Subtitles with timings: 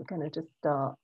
[0.00, 0.96] we're going to just start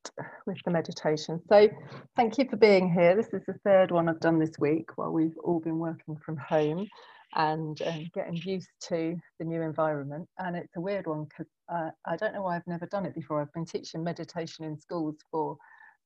[0.47, 1.41] with the meditation.
[1.49, 1.69] So,
[2.17, 3.15] thank you for being here.
[3.15, 6.39] This is the third one I've done this week while we've all been working from
[6.39, 6.89] home
[7.35, 10.27] and um, getting used to the new environment.
[10.39, 13.15] And it's a weird one because uh, I don't know why I've never done it
[13.15, 13.43] before.
[13.43, 15.59] I've been teaching meditation in schools for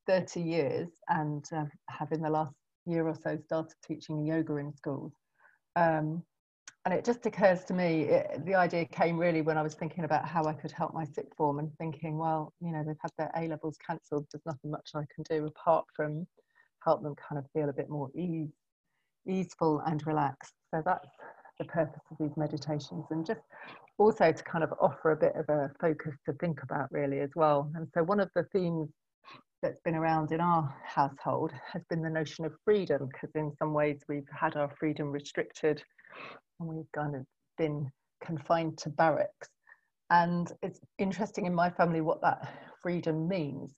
[0.09, 2.55] 30 years and um, have in the last
[2.87, 5.13] year or so started teaching yoga in schools.
[5.77, 6.25] Um,
[6.85, 10.05] and it just occurs to me it, the idea came really when i was thinking
[10.05, 13.13] about how i could help my sixth form and thinking well you know they've had
[13.19, 14.27] their a levels cancelled.
[14.33, 16.27] There's nothing much i can do apart from
[16.85, 18.53] help them kind of feel a bit more ease,
[19.29, 20.55] easeful and relaxed.
[20.75, 21.09] So that's
[21.59, 23.41] the purpose of these meditations and just
[23.99, 27.31] also to kind of offer a bit of a focus to think about really as
[27.37, 27.71] well.
[27.75, 28.89] And so one of the themes
[29.63, 33.75] that's been around in our household has been the notion of freedom because in some
[33.75, 35.83] ways we've had our freedom restricted
[36.61, 37.25] and we've kind of
[37.59, 37.91] been
[38.23, 39.49] confined to barracks.
[40.11, 43.73] And it's interesting in my family what that freedom means.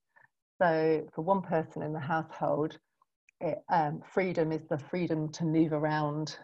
[0.61, 2.79] So, for one person in the household,
[3.41, 6.37] it, um, freedom is the freedom to move around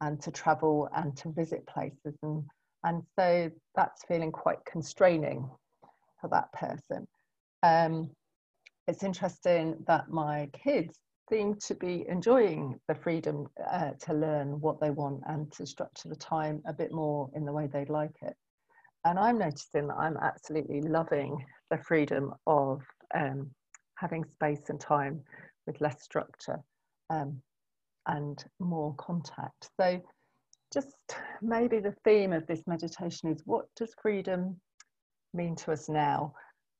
[0.00, 2.14] and to travel and to visit places.
[2.22, 2.44] And,
[2.84, 5.48] and so that's feeling quite constraining
[6.20, 7.06] for that person.
[7.62, 8.10] Um,
[8.86, 14.80] it's interesting that my kids seem to be enjoying the freedom uh, to learn what
[14.80, 18.14] they want and to structure the time a bit more in the way they'd like
[18.22, 18.34] it.
[19.04, 22.82] And I'm noticing that I'm absolutely loving the freedom of
[23.14, 23.50] um,
[23.96, 25.22] having space and time
[25.66, 26.58] with less structure
[27.10, 27.40] um,
[28.06, 29.70] and more contact.
[29.80, 30.00] So,
[30.74, 30.96] just
[31.40, 34.60] maybe the theme of this meditation is what does freedom
[35.32, 36.34] mean to us now?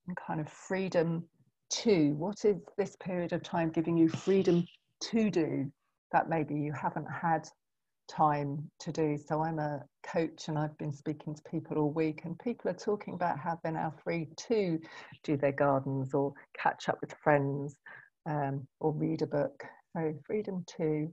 [0.08, 1.24] And kind of freedom
[1.70, 4.67] to what is this period of time giving you freedom
[5.03, 5.70] to do
[6.12, 7.48] that maybe you haven't had
[8.08, 9.19] time to do?
[9.19, 12.75] So i'm a coach and i've been speaking to people all week and people are
[12.75, 14.78] talking about how they're now free to
[15.25, 17.75] do their gardens or catch up with friends
[18.27, 19.64] um, or read a book.
[19.97, 21.12] So freedom to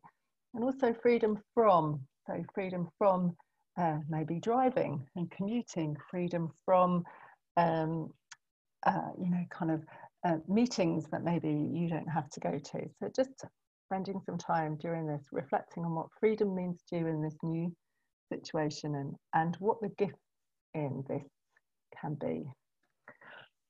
[0.54, 3.36] and also freedom from so freedom from
[3.80, 7.04] uh, maybe driving and commuting freedom from
[7.58, 8.10] um,
[8.86, 9.84] uh, you know kind of
[10.26, 12.90] uh, meetings that maybe you don't have to go to.
[13.00, 13.32] So just
[13.88, 17.72] spending some time during this, reflecting on what freedom means to you in this new
[18.32, 20.16] situation and, and what the gift
[20.74, 21.24] in this
[22.00, 22.44] can be.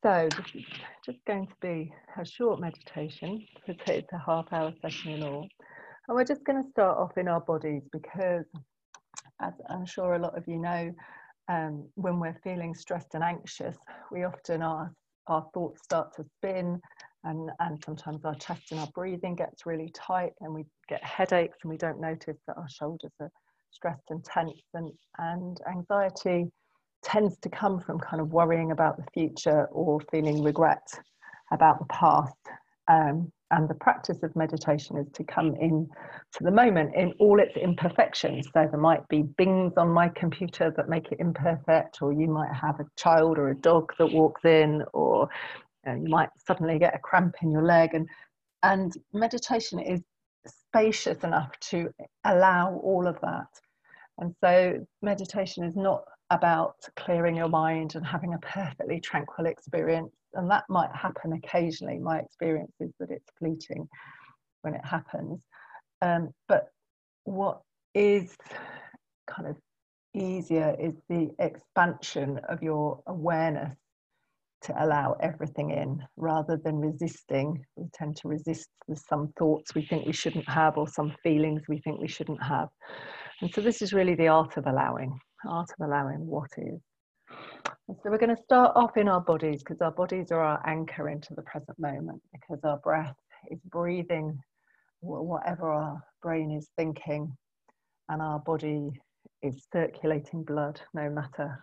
[0.03, 0.66] So this is
[1.06, 5.47] just going to be a short meditation it's a half hour session in all.
[6.08, 8.46] And we're just going to start off in our bodies because
[9.42, 10.92] as I'm sure a lot of you know,
[11.50, 13.78] um, when we're feeling stressed and anxious,
[14.12, 14.94] we often ask
[15.28, 16.79] our thoughts start to spin
[17.23, 21.57] and, and sometimes our chest and our breathing gets really tight and we get headaches
[21.63, 23.31] and we don't notice that our shoulders are
[23.72, 26.51] stressed and tense and, and anxiety
[27.03, 30.88] tends to come from kind of worrying about the future or feeling regret
[31.51, 32.35] about the past.
[32.88, 35.88] Um, and the practice of meditation is to come in
[36.34, 38.47] to the moment in all its imperfections.
[38.47, 42.52] So there might be bings on my computer that make it imperfect, or you might
[42.52, 45.30] have a child or a dog that walks in, or
[45.86, 47.94] you, know, you might suddenly get a cramp in your leg.
[47.94, 48.09] And,
[48.63, 50.02] and meditation is
[50.47, 51.90] spacious enough to
[52.25, 53.47] allow all of that.
[54.18, 60.12] And so meditation is not about clearing your mind and having a perfectly tranquil experience
[60.33, 61.99] and that might happen occasionally.
[61.99, 63.88] My experience is that it's fleeting
[64.61, 65.44] when it happens.
[66.01, 66.67] Um, but
[67.23, 67.61] what
[67.94, 68.35] is
[69.27, 69.55] kind of
[70.13, 73.75] easier is the expansion of your awareness
[74.63, 77.63] to allow everything in rather than resisting.
[77.75, 81.63] We tend to resist with some thoughts we think we shouldn't have or some feelings
[81.67, 82.69] we think we shouldn't have.
[83.41, 86.79] And so this is really the art of allowing, art of allowing what is.
[87.66, 91.09] So we're going to start off in our bodies because our bodies are our anchor
[91.09, 93.16] into the present moment because our breath
[93.51, 94.40] is breathing
[95.01, 97.35] whatever our brain is thinking
[98.09, 98.90] and our body
[99.41, 101.59] is circulating blood no matter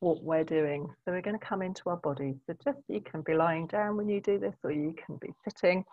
[0.00, 0.86] what we're doing.
[1.04, 2.36] So we're going to come into our bodies.
[2.46, 5.30] So just you can be lying down when you do this or you can be
[5.48, 5.84] sitting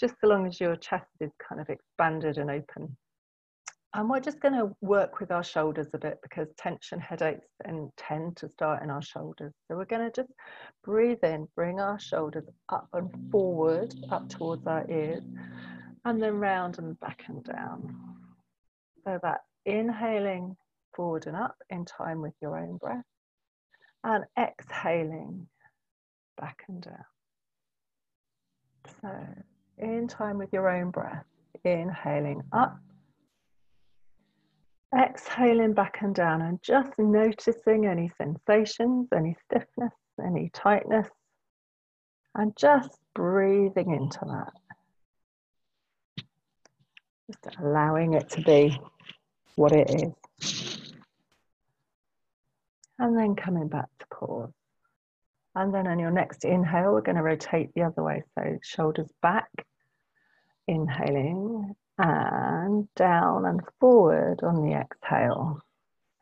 [0.00, 2.96] just so long as your chest is kind of expanded and open.
[3.92, 7.90] And we're just going to work with our shoulders a bit because tension headaches and
[7.96, 9.52] tend to start in our shoulders.
[9.66, 10.32] So we're going to just
[10.84, 15.24] breathe in, bring our shoulders up and forward, up towards our ears,
[16.04, 17.96] and then round and back and down.
[19.04, 20.56] So that inhaling
[20.94, 23.04] forward and up in time with your own breath,
[24.04, 25.48] and exhaling
[26.40, 27.04] back and down.
[29.02, 29.26] So
[29.78, 31.24] in time with your own breath,
[31.64, 32.78] inhaling up
[34.96, 39.92] Exhaling back and down and just noticing any sensations, any stiffness,
[40.24, 41.08] any tightness,
[42.34, 44.52] And just breathing into that.
[47.30, 48.80] Just allowing it to be
[49.56, 50.92] what it is.
[52.98, 54.52] And then coming back to pause.
[55.54, 58.22] And then on your next inhale, we're going to rotate the other way.
[58.36, 59.50] So shoulders back,
[60.68, 65.60] inhaling, and down and forward on the exhale.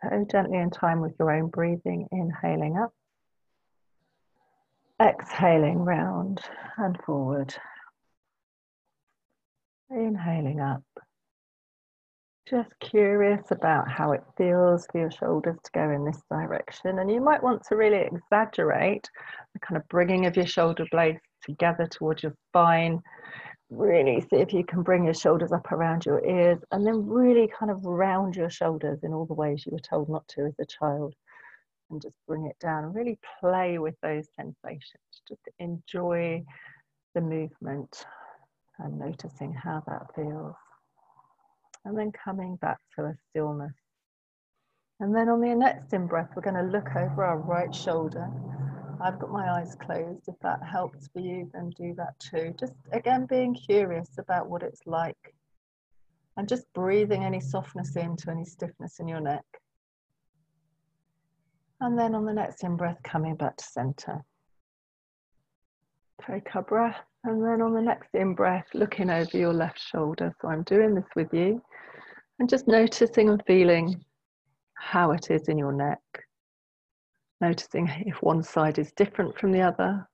[0.02, 2.92] So gently in time with your own breathing, inhaling up,
[5.00, 6.40] exhaling round
[6.76, 7.54] and forward,
[9.90, 10.82] inhaling up.
[12.48, 16.98] Just curious about how it feels for your shoulders to go in this direction.
[16.98, 19.08] And you might want to really exaggerate
[19.52, 23.02] the kind of bringing of your shoulder blades together towards your spine
[23.70, 27.48] really see if you can bring your shoulders up around your ears and then really
[27.58, 30.54] kind of round your shoulders in all the ways you were told not to as
[30.58, 31.14] a child
[31.90, 35.22] and just bring it down and really play with those sensations.
[35.26, 36.42] Just enjoy
[37.14, 38.06] the movement
[38.78, 40.54] and noticing how that feels.
[41.84, 43.72] And then coming back to a stillness.
[45.00, 48.28] And then on the next in breath we're going to look over our right shoulder
[49.00, 50.28] I've got my eyes closed.
[50.28, 52.54] If that helps for you, then do that too.
[52.58, 55.34] Just again, being curious about what it's like
[56.36, 59.44] and just breathing any softness into any stiffness in your neck.
[61.80, 64.24] And then on the next in breath, coming back to center.
[66.26, 66.96] Take a breath.
[67.24, 70.34] And then on the next in breath, looking over your left shoulder.
[70.40, 71.62] So I'm doing this with you
[72.38, 74.04] and just noticing and feeling
[74.74, 75.98] how it is in your neck
[77.40, 80.08] noticing if one side is different from the other,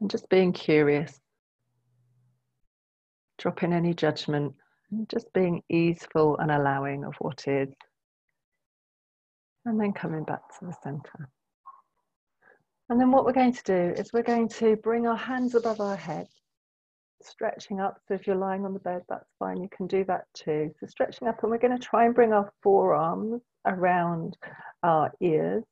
[0.00, 1.20] and just being curious,
[3.38, 4.54] dropping any judgment,
[4.90, 7.72] and just being easeful and allowing of what is,
[9.64, 11.28] and then coming back to the center.
[12.90, 15.80] And then what we're going to do is we're going to bring our hands above
[15.80, 16.26] our head,
[17.22, 17.98] stretching up.
[18.06, 20.72] So if you're lying on the bed, that's fine, you can do that too.
[20.78, 24.36] So stretching up, and we're going to try and bring our forearms around
[24.82, 25.62] our ears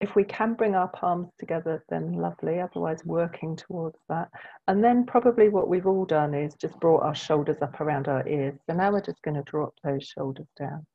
[0.00, 4.28] if we can bring our palms together, then lovely, otherwise working towards that.
[4.68, 8.26] And then probably what we've all done is just brought our shoulders up around our
[8.28, 8.58] ears.
[8.66, 10.86] So now we're just gonna drop those shoulders down.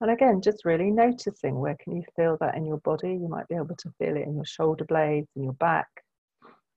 [0.00, 3.10] And again, just really noticing where can you feel that in your body?
[3.10, 5.88] You might be able to feel it in your shoulder blades, in your back,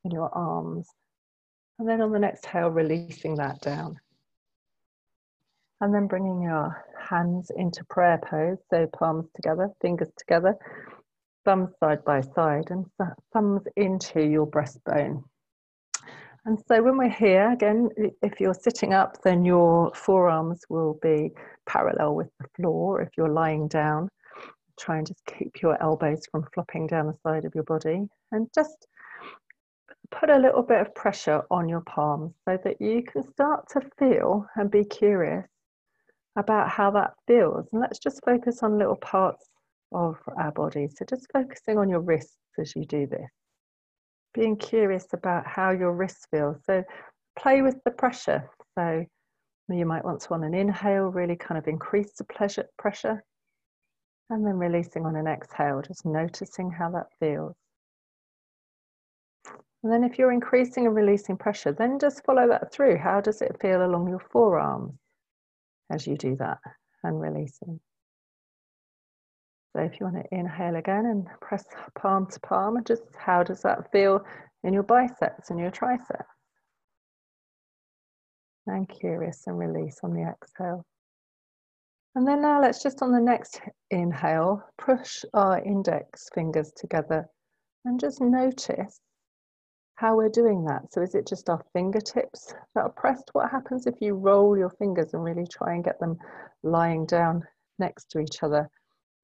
[0.03, 0.87] in your arms.
[1.79, 3.99] And then on the next exhale, releasing that down.
[5.81, 10.55] And then bringing your hands into prayer pose, so palms together, fingers together,
[11.45, 12.85] thumbs side by side and
[13.33, 15.23] thumbs into your breastbone.
[16.45, 17.89] And so when we're here, again,
[18.21, 21.31] if you're sitting up, then your forearms will be
[21.65, 23.01] parallel with the floor.
[23.01, 24.09] If you're lying down,
[24.77, 28.47] try and just keep your elbows from flopping down the side of your body and
[28.53, 28.87] just
[30.11, 33.81] put a little bit of pressure on your palms so that you can start to
[33.97, 35.45] feel and be curious
[36.35, 37.67] about how that feels.
[37.71, 39.47] And let's just focus on little parts
[39.93, 40.87] of our body.
[40.87, 43.29] So just focusing on your wrists as you do this,
[44.33, 46.57] being curious about how your wrists feel.
[46.65, 46.83] So
[47.37, 48.49] play with the pressure.
[48.77, 49.05] So
[49.69, 53.23] you might want to on an inhale, really kind of increase the pleasure, pressure,
[54.29, 57.55] and then releasing on an exhale, just noticing how that feels.
[59.83, 62.97] And then if you're increasing and releasing pressure, then just follow that through.
[62.97, 64.93] How does it feel along your forearms
[65.91, 66.59] as you do that
[67.03, 67.79] and releasing?
[69.73, 71.65] So if you want to inhale again and press
[71.95, 74.23] palm to palm, just how does that feel
[74.63, 76.29] in your biceps and your triceps?
[78.67, 80.85] And curious and release on the exhale.
[82.15, 87.27] And then now let's just on the next inhale, push our index fingers together
[87.83, 89.01] and just notice
[89.95, 90.93] how we're doing that.
[90.93, 93.31] So is it just our fingertips that are pressed?
[93.33, 96.19] What happens if you roll your fingers and really try and get them
[96.61, 97.43] lying down
[97.79, 98.69] next to each other?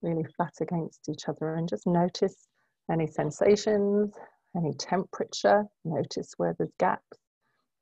[0.02, 2.48] Really flat against each other and just notice
[2.92, 4.14] any sensations,
[4.56, 7.18] any temperature, notice where there's gaps,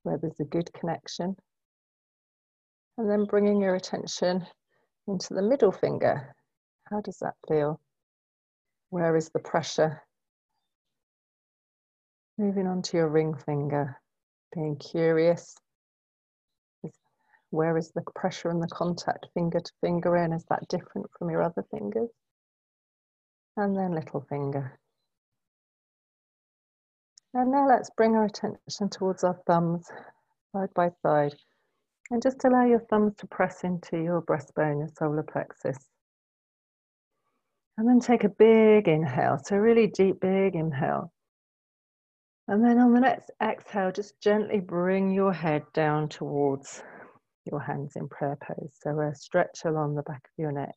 [0.04, 1.36] where there's a good connection.
[2.98, 4.46] And then bringing your attention
[5.08, 6.36] into the middle finger.
[6.90, 7.80] How does that feel?
[8.90, 10.02] Where is the pressure?
[12.38, 13.98] Moving on to your ring finger,
[14.54, 15.56] being curious
[17.50, 20.34] where is the pressure and the contact finger to finger in?
[20.34, 22.10] Is that different from your other fingers?
[23.56, 24.78] And then little finger.
[27.34, 29.90] And now let's bring our attention towards our thumbs,
[30.52, 31.36] side by side.
[32.10, 35.78] And just allow your thumbs to press into your breastbone, your solar plexus.
[37.78, 39.38] And then take a big inhale.
[39.44, 41.12] So really deep, big inhale.
[42.48, 46.82] And then on the next exhale, just gently bring your head down towards
[47.50, 48.72] your hands in prayer pose.
[48.82, 50.76] So a stretch along the back of your neck.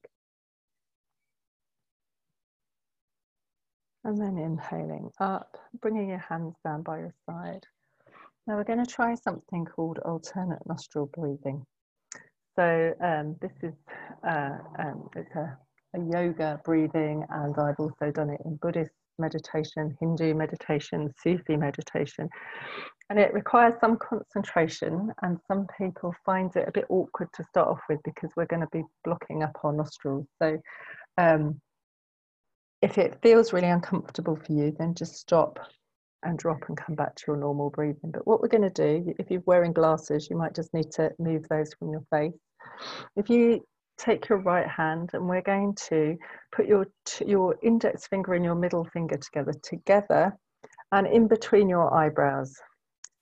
[4.04, 7.64] And then inhaling up, bringing your hands down by your side.
[8.46, 11.64] Now we're going to try something called alternate nostril breathing.
[12.56, 13.74] So um, this is
[14.26, 15.56] uh, um, it's a,
[15.94, 22.28] a yoga breathing, and I've also done it in Buddhist meditation, Hindu meditation, Sufi meditation.
[23.10, 27.68] And it requires some concentration, and some people find it a bit awkward to start
[27.68, 30.26] off with because we're going to be blocking up our nostrils.
[30.40, 30.58] So,
[31.18, 31.60] um,
[32.82, 35.58] if it feels really uncomfortable for you, then just stop
[36.22, 38.10] and drop and come back to your normal breathing.
[38.12, 41.10] But what we're going to do, if you're wearing glasses, you might just need to
[41.18, 42.38] move those from your face.
[43.16, 43.64] If you
[43.98, 46.16] take your right hand and we're going to
[46.52, 46.86] put your,
[47.26, 50.36] your index finger and your middle finger together, together
[50.92, 52.54] and in between your eyebrows.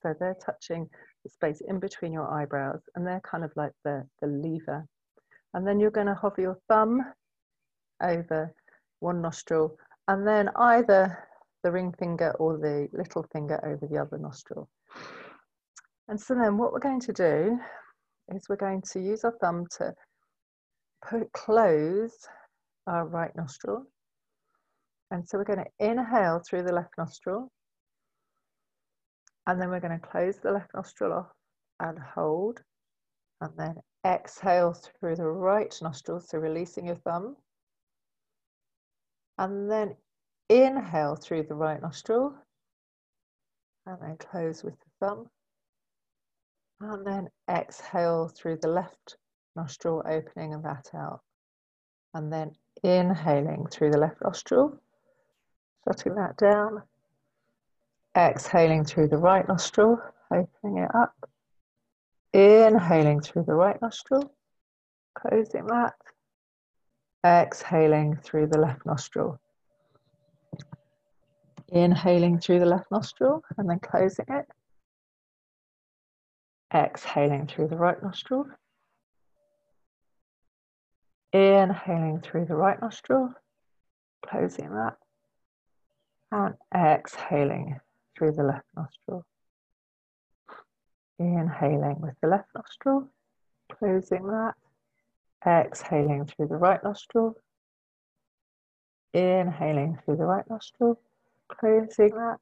[0.01, 0.89] So they're touching
[1.23, 4.85] the space in between your eyebrows and they're kind of like the, the lever.
[5.53, 7.01] And then you're going to hover your thumb
[8.01, 8.53] over
[8.99, 9.77] one nostril
[10.07, 11.27] and then either
[11.63, 14.69] the ring finger or the little finger over the other nostril.
[16.07, 17.59] And so then what we're going to do
[18.33, 19.93] is we're going to use our thumb to
[21.07, 22.13] put, close
[22.87, 23.85] our right nostril.
[25.11, 27.51] And so we're going to inhale through the left nostril.
[29.49, 31.31] And then we're going to close the left nostril off
[31.79, 32.61] and hold.
[33.41, 37.35] And then exhale through the right nostril, so releasing your thumb.
[39.39, 39.95] And then
[40.49, 42.35] inhale through the right nostril.
[43.87, 45.25] And then close with the thumb.
[46.81, 49.17] And then exhale through the left
[49.55, 51.21] nostril, opening and that out.
[52.13, 52.51] And then
[52.83, 54.79] inhaling through the left nostril,
[55.87, 56.83] shutting that down.
[58.17, 59.99] Exhaling through the right nostril,
[60.31, 61.13] opening it up.
[62.33, 64.31] Inhaling through the right nostril,
[65.15, 65.95] closing that.
[67.25, 69.39] Exhaling through the left nostril.
[71.69, 74.45] Inhaling through the left nostril and then closing it.
[76.73, 78.47] Exhaling through the right nostril.
[81.31, 83.33] Inhaling through the right nostril,
[84.25, 84.97] closing that.
[86.31, 87.79] And exhaling
[88.19, 89.25] through the left nostril.
[91.17, 93.09] Inhaling with the left nostril,
[93.71, 94.53] closing that.
[95.47, 97.35] Exhaling through the right nostril.
[99.13, 100.99] Inhaling through the right nostril,
[101.47, 102.37] closing that.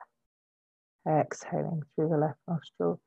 [1.08, 3.00] Exhaling through the left nostril.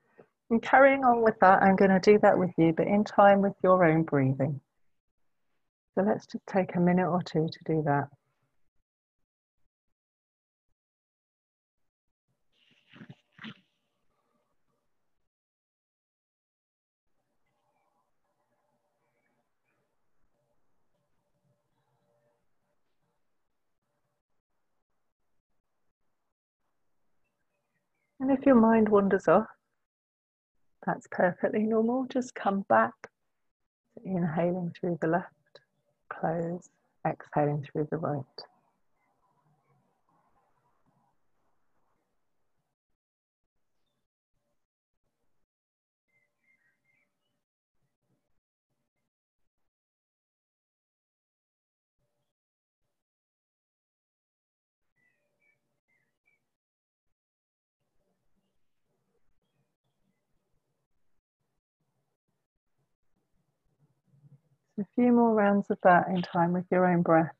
[0.49, 3.41] And carrying on with that, I'm going to do that with you, but in time
[3.43, 4.61] with your own breathing.
[5.95, 8.09] So let's just take a minute or two to do that.
[28.21, 29.47] And if your mind wanders off,
[30.87, 32.07] that's perfectly normal.
[32.07, 32.95] Just come back
[34.05, 35.33] inhaling through the left
[36.11, 36.69] close,
[37.07, 38.25] exhaling through the right.
[64.81, 67.35] A few more rounds of that in time with your own breath.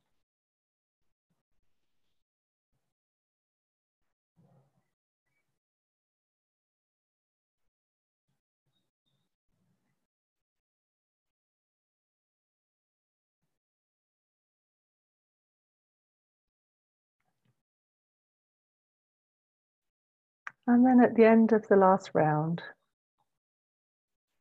[20.67, 22.63] And then at the end of the last round,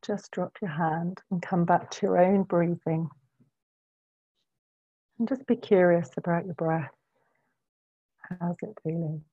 [0.09, 3.07] just drop your hand and come back to your own breathing.
[5.19, 6.89] And just be curious about your breath.
[8.17, 9.23] How's it feeling?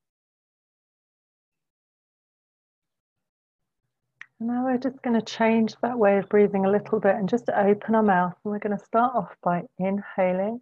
[4.39, 7.49] Now we're just going to change that way of breathing a little bit and just
[7.49, 8.35] open our mouth.
[8.45, 10.61] And we're going to start off by inhaling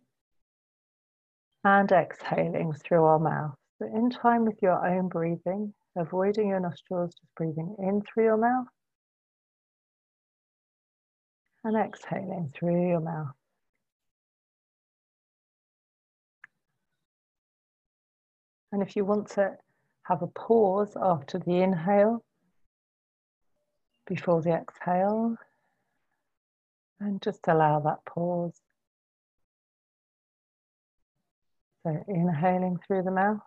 [1.65, 3.57] and exhaling through our mouth.
[3.81, 8.37] So in time with your own breathing, avoiding your nostrils, just breathing in through your
[8.37, 8.69] mouth
[11.65, 13.35] and exhaling through your mouth.
[18.71, 19.57] And if you want to
[20.03, 22.23] have a pause after the inhale
[24.07, 25.37] before the exhale
[27.01, 28.55] and just allow that pause.
[31.87, 33.41] So inhaling through the mouth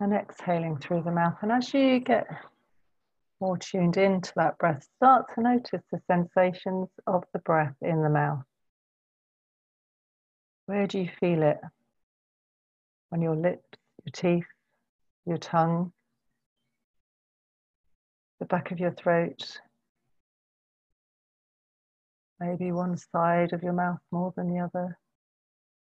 [0.00, 1.36] and exhaling through the mouth.
[1.42, 2.26] And as you get
[3.40, 8.08] more tuned into that breath, start to notice the sensations of the breath in the
[8.08, 8.42] mouth.
[10.66, 11.58] Where do you feel it?
[13.12, 14.46] On your lips, your teeth,
[15.26, 15.92] your tongue,
[18.40, 19.60] the back of your throat,
[22.40, 24.98] maybe one side of your mouth more than the other.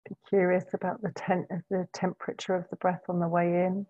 [0.08, 1.10] Be curious about the,
[1.70, 3.86] the temperature of the breath on the way in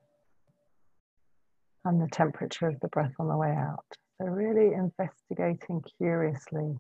[1.87, 3.85] and the temperature of the breath on the way out.
[4.19, 6.79] So, really investigating curiously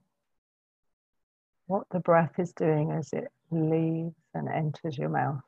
[1.67, 5.41] what the breath is doing as it leaves and enters your mouth.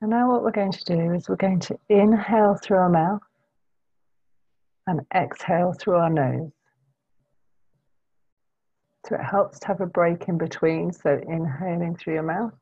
[0.00, 3.22] And now what we're going to do is we're going to inhale through our mouth
[4.88, 6.50] and exhale through our nose.
[9.06, 10.92] So it helps to have a break in between.
[10.92, 12.52] So inhaling through your mouth,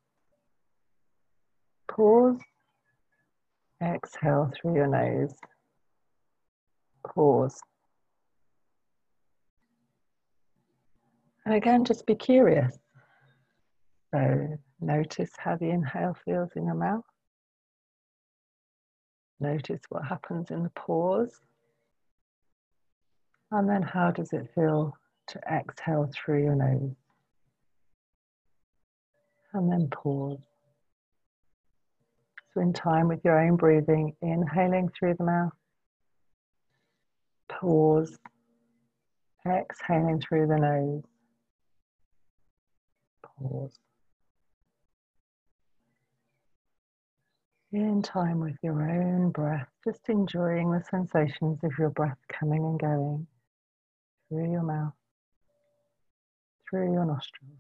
[1.89, 2.39] pause,
[3.83, 5.35] exhale through your nose,
[7.07, 7.61] pause.
[11.45, 12.79] And again, just be curious.
[14.13, 17.05] So notice how the inhale feels in your mouth.
[19.41, 21.41] Notice what happens in the pause.
[23.51, 24.97] And then how does it feel
[25.31, 26.95] to exhale through your nose?
[29.53, 30.39] And then pause.
[32.55, 35.53] So, in time with your own breathing, inhaling through the mouth,
[37.49, 38.19] pause,
[39.47, 41.03] exhaling through the nose,
[43.23, 43.79] pause.
[47.73, 52.81] in time with your own breath, just enjoying the sensations of your breath coming and
[52.81, 53.27] going
[54.29, 54.93] through your mouth,
[56.71, 57.59] through your nostrils.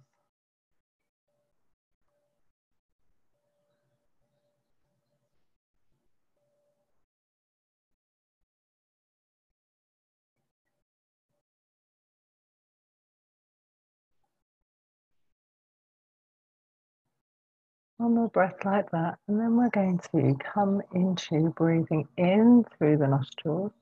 [17.98, 22.96] One more breath like that, and then we're going to come into breathing in through
[22.96, 23.72] the nostrils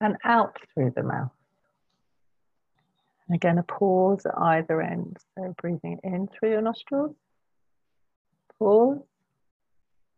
[0.00, 1.30] and out through the mouth.
[3.32, 5.16] Again, a pause at either end.
[5.34, 7.14] So breathing in through your nostrils,
[8.58, 8.98] pause,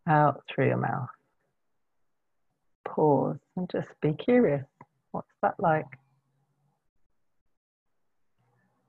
[0.07, 1.09] out through your mouth.
[2.87, 4.67] Pause and just be curious.
[5.11, 5.87] What's that like?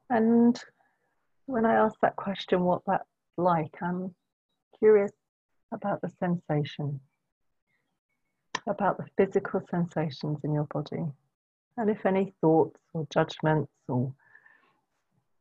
[0.10, 0.60] And
[1.46, 3.02] when I ask that question, what that
[3.38, 3.76] like.
[3.82, 4.14] I'm
[4.80, 5.12] curious
[5.74, 7.00] about the sensation,
[8.68, 11.04] about the physical sensations in your body.
[11.78, 14.14] And if any thoughts or judgments or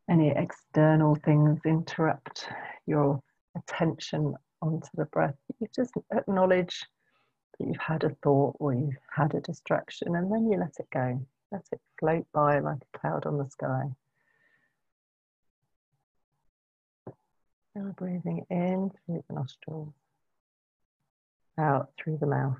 [0.08, 2.48] any external things interrupt
[2.86, 3.20] your
[3.56, 6.84] attention onto the breath, you just acknowledge
[7.58, 10.88] that you've had a thought or you've had a distraction and then you let it
[10.90, 11.20] go.
[11.50, 13.84] Let it float by like a cloud on the sky.
[17.74, 19.92] Now breathing in through the nostrils,
[21.58, 22.58] out through the mouth.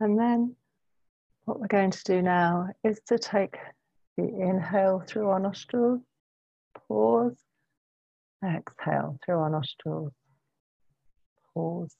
[0.00, 0.54] And then
[1.44, 3.56] what we're going to do now is to take
[4.16, 6.00] the inhale through our nostrils,
[6.86, 7.36] pause,
[8.44, 10.12] exhale through our nostrils,
[11.54, 11.96] pause.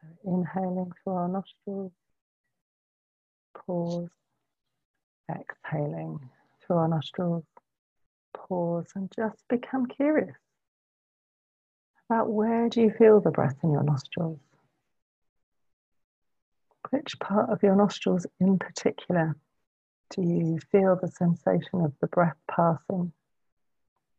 [0.00, 1.92] So inhaling through our nostrils,
[3.54, 4.10] pause,
[5.30, 6.18] exhaling
[6.66, 7.44] through our nostrils,
[8.34, 10.36] pause, and just become curious
[12.08, 14.40] about where do you feel the breath in your nostrils?
[16.90, 19.36] Which part of your nostrils in particular
[20.10, 23.12] do you feel the sensation of the breath passing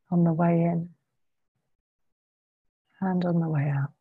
[0.10, 0.89] on the way in
[3.01, 3.91] and on the way out?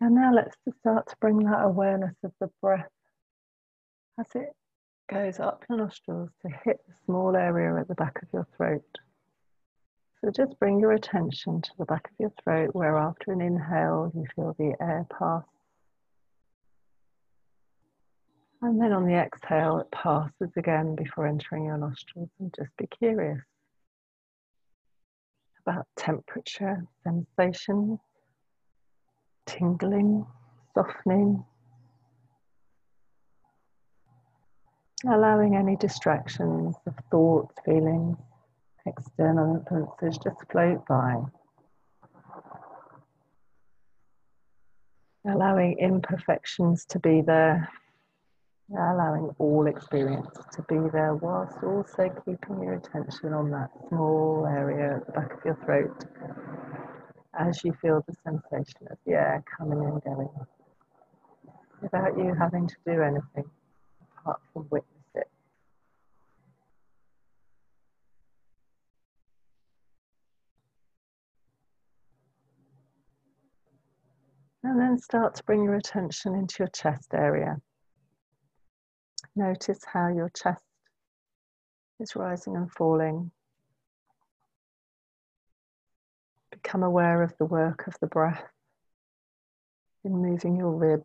[0.00, 2.90] And now let's start to bring that awareness of the breath
[4.18, 4.54] as it
[5.08, 8.98] goes up your nostrils to hit the small area at the back of your throat.
[10.20, 14.10] So just bring your attention to the back of your throat where after an inhale
[14.14, 15.44] you feel the air pass.
[18.62, 22.86] And then on the exhale it passes again before entering your nostrils and just be
[22.86, 23.42] curious
[25.66, 27.98] about temperature, sensation,
[29.46, 30.26] tingling,
[30.74, 31.44] softening,
[35.04, 38.16] allowing any distractions of thoughts, feelings,
[38.86, 41.16] external influences just float by.
[45.28, 47.68] Allowing imperfections to be there,
[48.70, 54.96] allowing all experience to be there, whilst also keeping your attention on that small area
[54.96, 56.04] at the back of your throat
[57.38, 60.28] as you feel the sensation of the air coming and going
[61.82, 63.44] without you having to do anything
[64.26, 65.28] apart from witness it.
[74.64, 77.56] And then start to bring your attention into your chest area.
[79.36, 80.62] Notice how your chest
[82.00, 83.30] is rising and falling
[86.50, 88.42] Become aware of the work of the breath
[90.04, 91.04] in moving your ribs.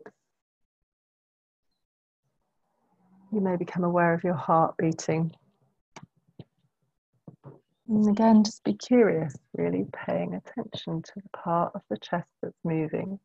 [3.31, 5.33] You may become aware of your heart beating.
[7.87, 12.63] And again, just be curious, really paying attention to the part of the chest that's
[12.63, 13.19] moving.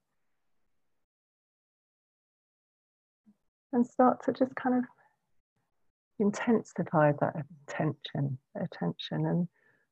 [3.73, 4.85] And start to just kind of
[6.19, 9.49] intensify that attention, attention and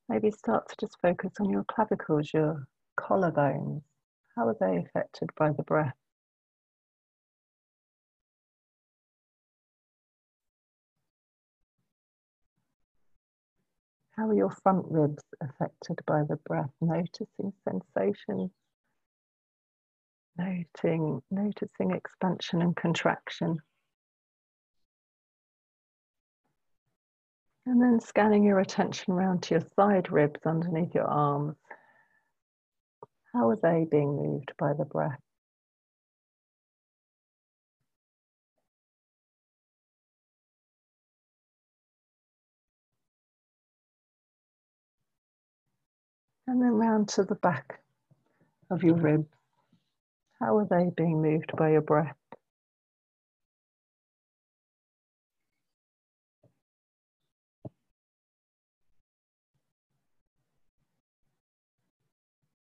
[0.09, 2.67] Maybe start to just focus on your clavicles, your
[2.99, 3.83] collarbones.
[4.37, 5.97] How are they affected by the breath?
[14.17, 16.71] How are your front ribs affected by the breath?
[16.81, 18.53] Noticing sensations,
[20.39, 23.59] noting, noticing expansion and contraction.
[27.67, 31.57] And then scanning your attention around to your side ribs underneath your arms.
[33.33, 35.19] How are they being moved by the breath?
[46.47, 47.81] And then round to the back
[48.71, 49.29] of your ribs.
[50.41, 52.17] How are they being moved by your breath?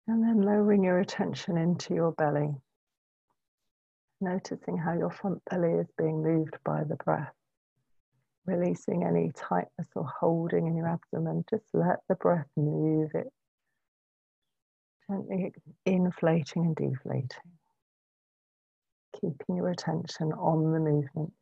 [0.06, 2.54] And then lowering your attention into your belly,
[4.20, 7.32] noticing how your front belly is being moved by the breath.
[8.46, 13.32] Releasing any tightness or holding in your abdomen, just let the breath move it,
[15.10, 15.52] gently
[15.86, 17.28] inflating and deflating.
[19.20, 21.32] Keeping your attention on the movement.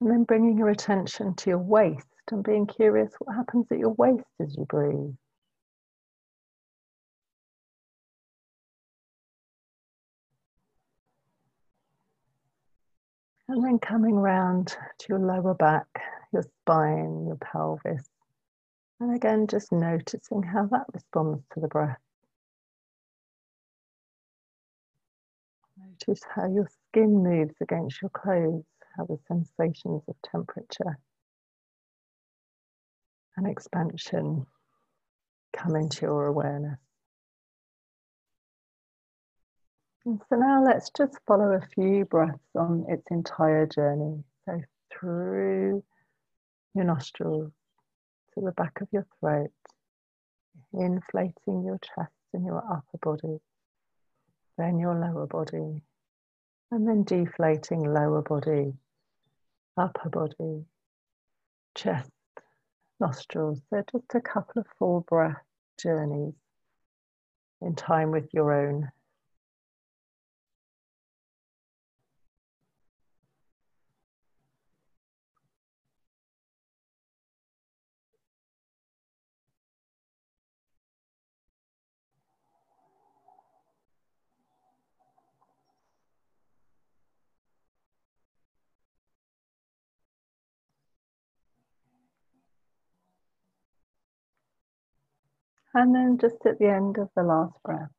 [0.00, 3.94] And then bringing your attention to your waist and being curious what happens at your
[3.94, 5.14] waist as you breathe.
[13.48, 15.86] And then coming round to your lower back,
[16.32, 18.06] your spine, your pelvis.
[19.00, 21.98] And again, just noticing how that responds to the breath.
[25.78, 28.64] Notice how your skin moves against your clothes,
[28.96, 30.98] how the sensations of temperature
[33.36, 34.46] and expansion
[35.56, 36.78] come into your awareness.
[40.16, 44.24] So now let's just follow a few breaths on its entire journey.
[44.46, 45.84] So through
[46.74, 47.52] your nostrils
[48.32, 49.50] to the back of your throat,
[50.72, 53.38] inflating your chest and your upper body,
[54.56, 55.82] then your lower body,
[56.70, 58.72] and then deflating lower body,
[59.76, 60.64] upper body,
[61.74, 62.10] chest,
[62.98, 63.60] nostrils.
[63.70, 65.42] They're just a couple of full breath
[65.78, 66.34] journeys
[67.60, 68.90] in time with your own
[95.74, 97.90] And then just at the end of the last breath,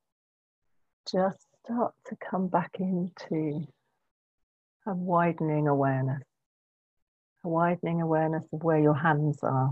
[1.12, 3.68] just start to come back into
[4.88, 6.24] a widening awareness,
[7.44, 9.72] a widening awareness of where your hands are,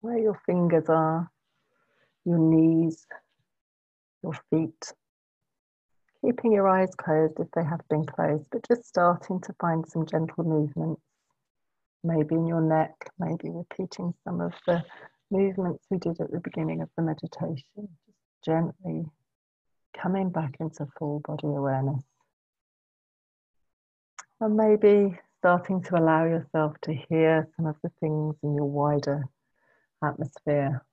[0.00, 1.30] where your fingers are,
[2.24, 3.06] your knees,
[4.22, 4.92] your feet.
[6.24, 10.06] Keeping your eyes closed if they have been closed, but just starting to find some
[10.06, 11.02] gentle movements,
[12.02, 14.84] maybe in your neck, maybe repeating some of the
[15.32, 17.64] movements we did at the beginning of the meditation.
[17.74, 19.06] Just gently
[20.00, 22.02] coming back into full body awareness.
[24.40, 29.24] And maybe starting to allow yourself to hear some of the things in your wider
[30.04, 30.84] atmosphere.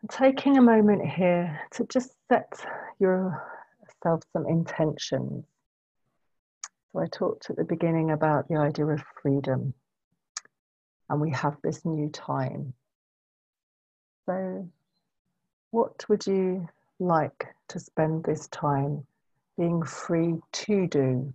[0.00, 2.52] And taking a moment here to just set
[2.98, 5.44] yourself some intentions.
[6.92, 9.74] So I talked at the beginning about the idea of freedom,
[11.12, 12.72] and we have this new time.
[14.24, 14.66] So,
[15.70, 16.66] what would you
[16.98, 19.06] like to spend this time
[19.58, 21.34] being free to do?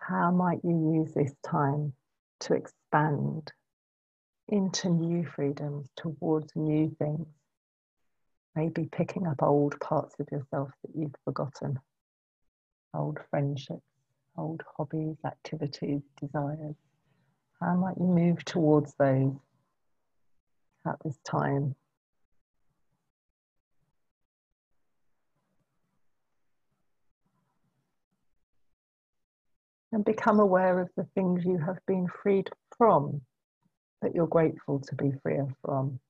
[0.00, 1.92] How might you use this time
[2.40, 3.52] to expand
[4.48, 7.28] into new freedoms, towards new things?
[8.56, 11.78] Maybe picking up old parts of yourself that you've forgotten,
[12.92, 13.86] old friendships,
[14.36, 16.74] old hobbies, activities, desires.
[17.62, 19.34] How might you move towards those
[20.86, 21.76] at this time?
[29.92, 33.20] and become aware of the things you have been freed from
[34.00, 36.00] that you're grateful to be freer from.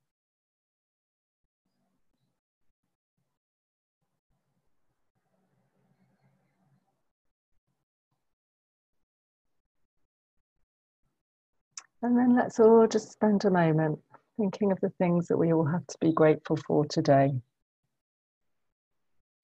[12.02, 14.00] And then let's all just spend a moment
[14.36, 17.30] thinking of the things that we all have to be grateful for today.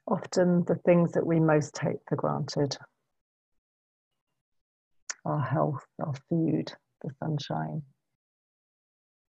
[0.09, 2.77] Often the things that we most take for granted
[5.25, 7.83] our health, our food, the sunshine,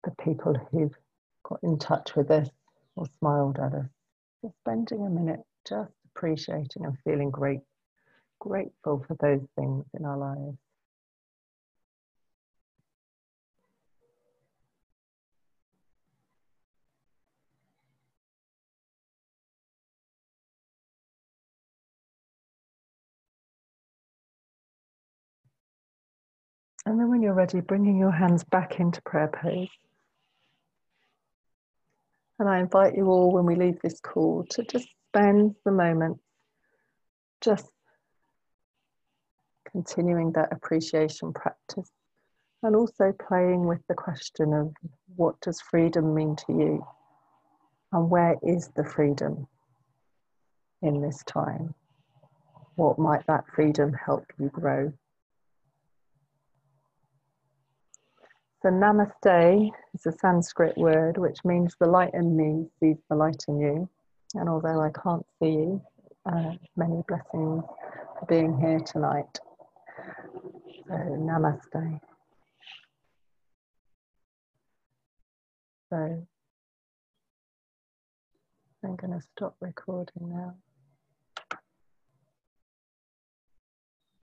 [0.04, 0.96] the people who've
[1.44, 2.50] got in touch with us
[2.96, 3.88] or smiled at us.
[4.42, 7.62] Just spending a minute just appreciating and feeling great,
[8.40, 10.58] grateful for those things in our lives.
[26.86, 29.70] And then when you're ready, bringing your hands back into prayer pose.
[32.38, 36.20] And I invite you all, when we leave this call, to just spend the moment
[37.42, 37.72] just
[39.72, 41.90] continuing that appreciation practice
[42.64, 44.74] and also playing with the question of
[45.16, 46.86] what does freedom mean to you
[47.92, 49.48] and where is the freedom
[50.82, 51.74] in this time?
[52.76, 54.92] What might that freedom help you grow?
[58.66, 63.46] So namaste is a Sanskrit word which means the light in me sees the light
[63.48, 63.88] in you.
[64.34, 65.82] And although I can't see you,
[66.26, 67.64] uh, many blessings
[68.18, 69.40] for being here tonight.
[70.88, 72.02] So namaste.
[75.92, 76.26] So
[78.84, 80.56] I'm going to stop recording now.